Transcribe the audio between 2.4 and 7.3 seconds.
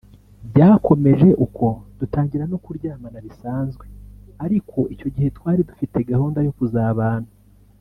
no kuryamana bisanzwe ariko icyo gihe twari dufite gahunda yo kuzabana